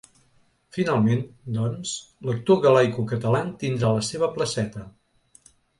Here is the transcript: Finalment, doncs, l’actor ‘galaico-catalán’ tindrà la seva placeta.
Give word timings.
Finalment, 0.77 1.21
doncs, 1.59 1.93
l’actor 2.29 2.61
‘galaico-catalán’ 2.65 3.55
tindrà 3.65 3.97
la 3.99 4.07
seva 4.13 4.35
placeta. 4.39 4.93